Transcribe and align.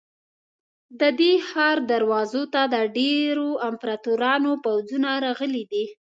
د 0.99 1.01
دې 1.19 1.33
ښار 1.49 1.77
دروازو 1.91 2.43
ته 2.53 2.61
د 2.73 2.75
ډېرو 2.97 3.49
امپراتورانو 3.69 4.51
پوځونه 4.65 5.09
راغلي 5.25 5.63
دي. 5.71 5.85